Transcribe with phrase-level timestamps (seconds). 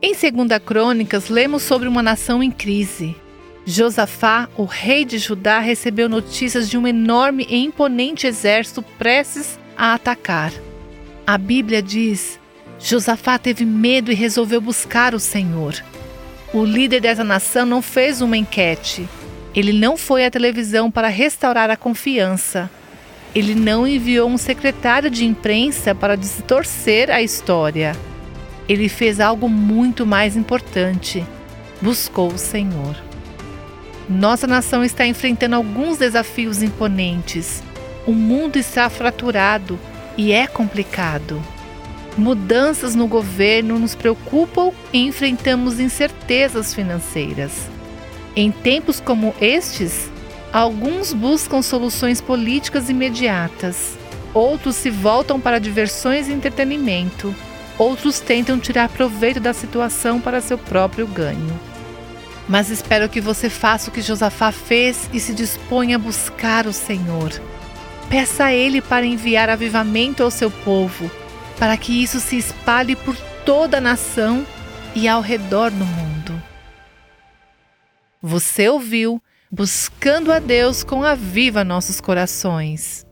[0.00, 3.16] Em 2 Crônicas, lemos sobre uma nação em crise.
[3.66, 9.94] Josafá, o rei de Judá, recebeu notícias de um enorme e imponente exército prestes a
[9.94, 10.52] atacar.
[11.26, 12.38] A Bíblia diz:
[12.78, 15.74] Josafá teve medo e resolveu buscar o Senhor.
[16.54, 19.08] O líder dessa nação não fez uma enquete.
[19.52, 22.70] Ele não foi à televisão para restaurar a confiança.
[23.34, 27.96] Ele não enviou um secretário de imprensa para distorcer a história
[28.68, 31.24] ele fez algo muito mais importante:
[31.80, 32.96] buscou o Senhor.
[34.08, 37.62] Nossa nação está enfrentando alguns desafios imponentes.
[38.06, 39.78] O mundo está fraturado
[40.16, 41.42] e é complicado.
[42.16, 47.68] Mudanças no governo nos preocupam e enfrentamos incertezas financeiras.
[48.34, 50.10] Em tempos como estes,
[50.52, 53.96] alguns buscam soluções políticas imediatas,
[54.32, 57.34] outros se voltam para diversões e entretenimento
[57.78, 61.60] Outros tentam tirar proveito da situação para seu próprio ganho.
[62.48, 66.72] Mas espero que você faça o que Josafá fez e se disponha a buscar o
[66.72, 67.30] Senhor.
[68.08, 71.10] Peça a Ele para enviar avivamento ao seu povo,
[71.58, 74.46] para que isso se espalhe por toda a nação
[74.94, 76.42] e ao redor do mundo.
[78.20, 83.07] Você ouviu Buscando a Deus com Aviva Nossos Corações.